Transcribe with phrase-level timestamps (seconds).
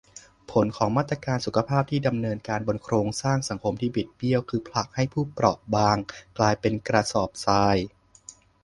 [0.51, 5.97] ผลของมาตรการสุขภาพที่ดำเนินการบนโครงสร้างสังคมที่บิดเบี้ยว คือผลักให้ผู้เปราะบาง
[6.37, 7.77] กลายเป็นกระสอบทราย